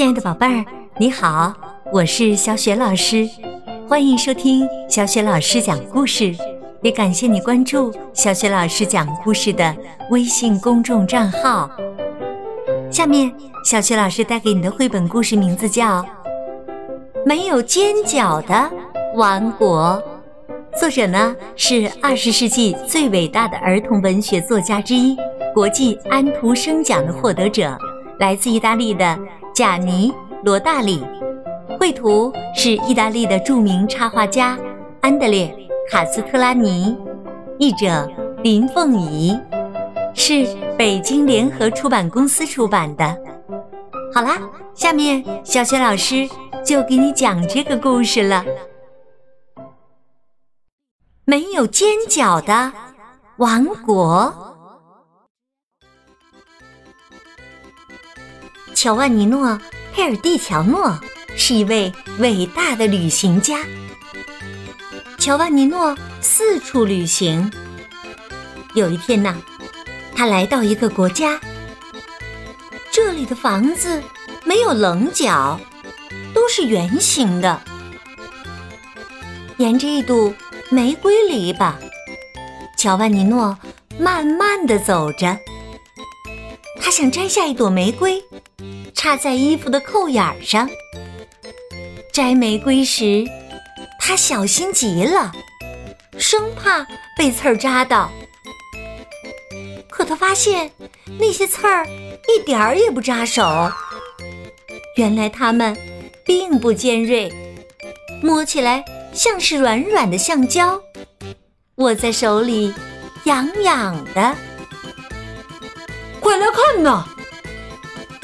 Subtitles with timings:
[0.00, 0.64] 亲爱的宝贝儿，
[0.96, 1.52] 你好，
[1.92, 3.28] 我是小雪老师，
[3.86, 6.34] 欢迎收听小雪老师讲故事，
[6.80, 9.76] 也感谢你关注小雪老师讲故事的
[10.08, 11.70] 微信公众账号。
[12.90, 13.30] 下面，
[13.62, 16.02] 小雪老师带给你的绘本故事名字叫
[17.26, 18.70] 《没有尖角的
[19.16, 20.02] 王国》，
[20.80, 25.14] 作者呢是二十世纪最伟大的儿童文学作家之一，
[25.52, 27.76] 国际安徒生奖的获得者，
[28.18, 29.18] 来自意大利的。
[29.60, 30.10] 贾尼·
[30.42, 31.04] 罗大里，
[31.78, 34.58] 绘图是意大利的著名插画家
[35.02, 35.54] 安德烈·
[35.92, 36.96] 卡斯特拉尼，
[37.58, 38.10] 译者
[38.42, 39.38] 林凤仪，
[40.14, 40.46] 是
[40.78, 43.04] 北京联合出版公司出版的。
[44.14, 44.38] 好啦，
[44.74, 46.26] 下面小雪老师
[46.64, 48.42] 就给你讲这个故事了。
[51.26, 52.72] 没有尖角的
[53.36, 54.49] 王国。
[58.82, 59.46] 乔万尼诺·
[59.92, 60.98] 佩尔蒂乔诺
[61.36, 63.58] 是一位伟大的旅行家。
[65.18, 67.52] 乔万尼诺四处旅行。
[68.74, 69.36] 有一天呢，
[70.16, 71.38] 他来到一个国家，
[72.90, 74.02] 这里的房子
[74.44, 75.60] 没有棱角，
[76.32, 77.60] 都是圆形的。
[79.58, 80.34] 沿着一堵
[80.70, 81.74] 玫瑰篱笆，
[82.78, 83.58] 乔万尼诺
[83.98, 85.38] 慢慢的走着。
[86.80, 88.24] 他想摘下一朵玫瑰。
[88.94, 90.68] 插在衣服的扣眼上。
[92.12, 93.24] 摘玫瑰时，
[93.98, 95.32] 他小心极了，
[96.18, 98.10] 生怕被刺儿扎到。
[99.88, 100.70] 可他发现
[101.18, 103.70] 那些刺儿一点儿也不扎手，
[104.96, 105.76] 原来它们
[106.24, 107.30] 并不尖锐，
[108.22, 110.80] 摸起来像是软软的橡胶，
[111.76, 112.72] 握在手里
[113.24, 114.34] 痒痒的。
[116.20, 117.06] 快来看呐！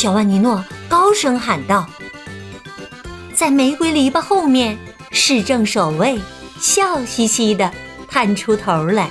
[0.00, 1.86] 乔万尼诺高声喊道
[3.36, 4.78] ：“在玫瑰篱笆后面，
[5.10, 6.18] 市政守卫
[6.58, 7.70] 笑嘻嘻地
[8.08, 9.10] 探出头来。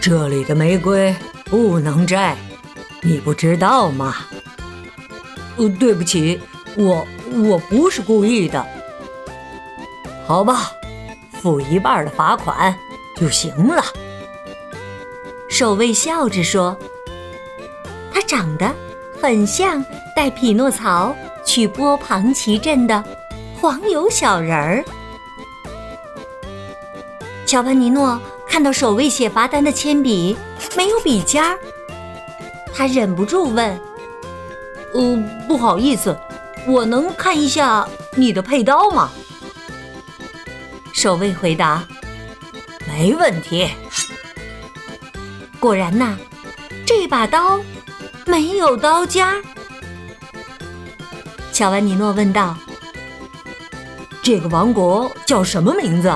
[0.00, 1.14] 这里的玫瑰
[1.44, 2.36] 不能摘，
[3.00, 4.26] 你不知道吗
[5.54, 6.40] ？”“呃，对不起，
[6.76, 8.66] 我我不是故意的。
[10.26, 10.72] ”“好吧，
[11.40, 12.76] 付一半的罚款
[13.16, 13.84] 就行了。”
[15.48, 16.76] 守卫笑着说
[18.12, 18.68] ：“他长得……”
[19.20, 19.84] 很像
[20.14, 23.02] 带匹诺曹去波旁奇镇的
[23.60, 24.84] 黄油小人儿。
[27.46, 30.36] 乔潘尼诺看到守卫写罚单的铅笔
[30.76, 31.58] 没有笔尖儿，
[32.74, 33.78] 他忍不住问
[34.94, 35.16] ：“呃，
[35.46, 36.16] 不好意思，
[36.66, 39.10] 我能看一下你的佩刀吗？”
[40.92, 41.86] 守卫回答
[42.88, 43.68] ：“没问题。”
[45.60, 46.16] 果然呐，
[46.84, 47.60] 这把刀。
[48.26, 49.40] 没有刀尖儿，
[51.52, 52.58] 乔万尼诺问道
[54.20, 56.12] ：“这个王国叫什么名字？”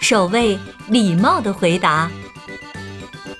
[0.00, 2.10] 守卫礼貌的回答：“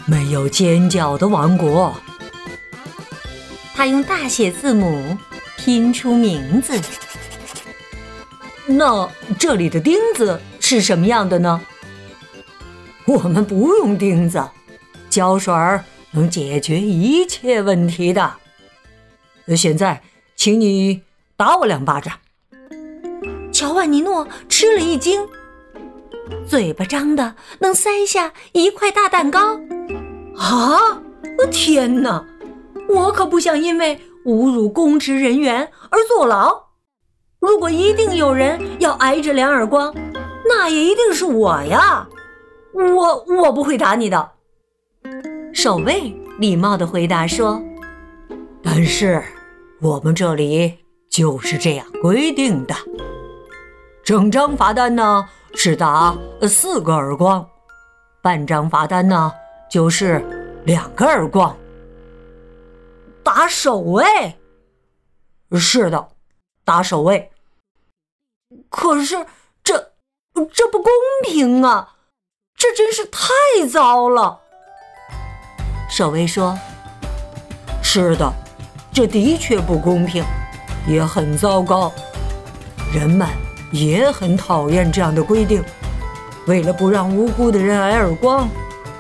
[0.05, 1.97] 没有尖角的王国。”
[3.75, 5.17] 他用大写字母
[5.57, 6.79] 拼出名字。
[8.67, 9.09] 那
[9.39, 11.61] 这里的钉子是什么样的呢？
[13.07, 14.43] 我们不用钉子，
[15.09, 15.83] 胶水儿。
[16.15, 18.35] 能解决一切问题的。
[19.57, 20.03] 现在，
[20.37, 21.03] 请你
[21.37, 22.19] 打我两巴掌。
[23.53, 25.29] 乔万尼诺吃了一惊，
[26.47, 29.61] 嘴巴张的能塞下一块大蛋糕。
[30.37, 31.03] 啊！
[31.51, 32.25] 天哪！
[32.89, 36.65] 我可不想因为侮辱公职人员而坐牢。
[37.41, 39.95] 如果一定有人要挨这两耳光，
[40.49, 42.09] 那也一定是我呀。
[42.73, 44.31] 我我不会打你的。
[45.55, 47.63] 守卫礼貌的回答说
[48.63, 49.23] ：“但是
[49.81, 50.77] 我们这里
[51.09, 52.75] 就是这样规定的。
[54.05, 57.49] 整张罚单呢是打四个耳光，
[58.21, 59.33] 半张罚单呢
[59.71, 60.23] 就是
[60.67, 61.57] 两个耳光。
[63.23, 64.05] 打守卫？
[65.53, 66.09] 是的，
[66.65, 67.31] 打守卫。
[68.69, 69.25] 可是
[69.63, 69.93] 这
[70.53, 70.93] 这不公
[71.23, 71.95] 平啊！
[72.57, 74.41] 这真是太糟了。”
[75.97, 76.59] 守卫说
[77.81, 78.29] ：“是的，
[78.93, 80.25] 这的确不公平，
[80.89, 81.93] 也很糟糕。
[82.93, 83.29] 人们
[83.71, 85.63] 也很讨厌这样的规定。
[86.49, 88.49] 为了不让无辜的人挨耳光，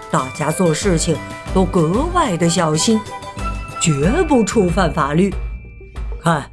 [0.09, 1.17] 大家做事情
[1.53, 3.01] 都格外的小心，
[3.81, 5.35] 绝不触犯法律。
[6.23, 6.49] 看，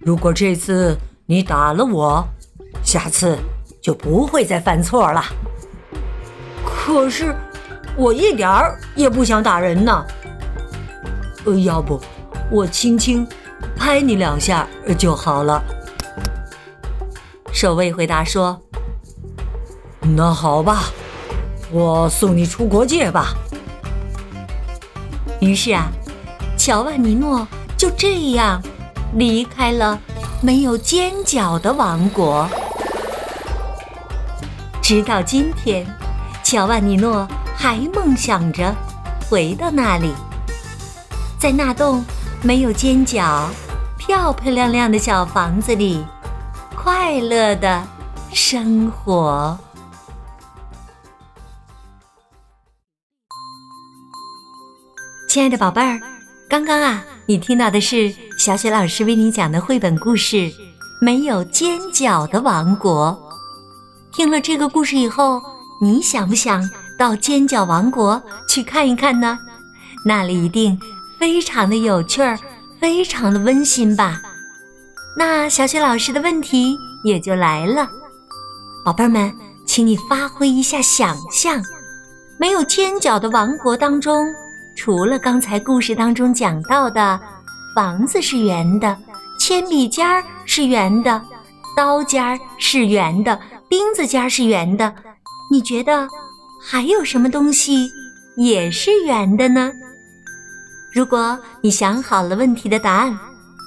[0.00, 2.22] 如果这次你打了我，
[2.82, 3.38] 下次
[3.80, 5.24] 就不会再犯错了。
[6.62, 7.34] 可是……”
[7.98, 10.06] 我一点儿也不想打人呢。
[11.44, 12.00] 呃，要不
[12.48, 13.26] 我轻轻
[13.76, 14.66] 拍你两下
[14.96, 15.60] 就好了。”
[17.52, 18.60] 守卫回答说
[20.00, 20.84] ：“那好吧，
[21.72, 23.34] 我送你出国界吧。”
[25.40, 25.88] 于是啊，
[26.56, 27.46] 乔万尼诺
[27.76, 28.62] 就这样
[29.14, 29.98] 离开了
[30.40, 32.48] 没有尖角的王国。
[34.80, 35.86] 直到今天，
[36.44, 37.26] 乔万尼诺
[37.60, 38.72] 还梦想着
[39.28, 40.14] 回到那里，
[41.40, 42.04] 在那栋
[42.40, 43.50] 没有尖角、
[43.98, 46.04] 漂漂亮亮的小房子里，
[46.76, 47.84] 快乐的
[48.32, 49.58] 生活。
[55.28, 56.00] 亲爱的宝贝儿，
[56.48, 60.36] 刚刚啊，你听到的是小雪老师为你讲的绘本故事
[61.02, 63.20] 《没有尖角的王国》。
[64.16, 65.42] 听了这个故事以后，
[65.82, 66.62] 你想不想
[66.98, 69.38] 到尖角王国去看一看呢？
[70.04, 70.78] 那里一定
[71.18, 72.38] 非常的有趣儿，
[72.80, 74.20] 非常的温馨吧？
[75.16, 77.88] 那小雪老师的问题也就来了，
[78.84, 79.32] 宝贝儿们，
[79.64, 81.62] 请你发挥一下想象，
[82.36, 84.26] 没有尖角的王国当中。
[84.76, 87.20] 除了刚才故事当中讲到的，
[87.74, 88.96] 房子是圆的，
[89.38, 91.20] 铅笔尖儿是圆的，
[91.76, 94.94] 刀尖儿是圆的，钉子尖儿是圆的，
[95.50, 96.08] 你觉得
[96.70, 97.90] 还有什么东西
[98.36, 99.72] 也是圆的呢？
[100.92, 103.18] 如果你想好了问题的答案，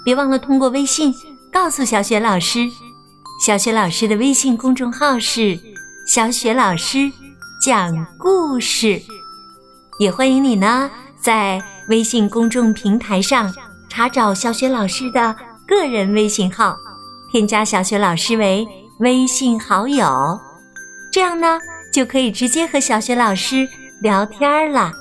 [0.06, 1.12] 别忘了通过微信
[1.52, 2.60] 告诉小雪老师。
[3.44, 5.60] 小雪老师的微信公众号是
[6.06, 7.12] “小雪老师
[7.66, 9.02] 讲故事”。
[9.98, 10.88] 也欢迎你呢，
[11.20, 11.60] 在
[11.90, 13.52] 微信公众平台上
[13.90, 15.36] 查找小雪老师的
[15.68, 16.78] 个人微信号，
[17.32, 18.68] 添加小雪老师为
[19.00, 20.40] 微信好友，
[21.12, 21.58] 这样呢
[21.92, 23.68] 就可以直接和小雪老师
[24.02, 24.92] 聊天了。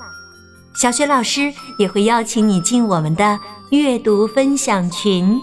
[0.75, 3.39] 小雪老师也会邀请你进我们的
[3.71, 5.41] 阅读分享群，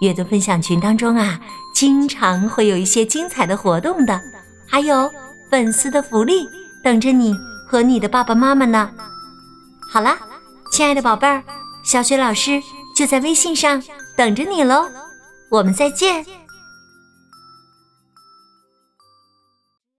[0.00, 1.40] 阅读分享群当中啊，
[1.74, 4.20] 经常会有一些精彩的活动的，
[4.66, 5.10] 还有
[5.50, 6.48] 粉丝的福利
[6.82, 7.34] 等着你。
[7.68, 8.88] 和你的爸爸妈妈呢？
[9.90, 10.16] 好了，
[10.70, 11.42] 亲爱的宝贝儿，
[11.82, 12.62] 小雪老师
[12.94, 13.82] 就在微信上
[14.16, 14.88] 等着你喽。
[15.48, 16.24] 我们再见。